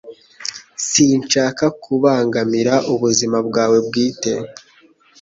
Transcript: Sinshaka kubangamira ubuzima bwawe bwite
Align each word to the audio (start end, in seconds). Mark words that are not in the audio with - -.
Sinshaka 0.89 1.65
kubangamira 1.83 2.73
ubuzima 2.93 3.37
bwawe 3.47 3.77
bwite 3.87 4.31